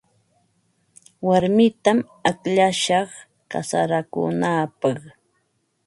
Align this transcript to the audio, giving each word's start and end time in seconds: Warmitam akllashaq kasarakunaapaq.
Warmitam 1.27 1.97
akllashaq 2.29 3.11
kasarakunaapaq. 3.51 4.99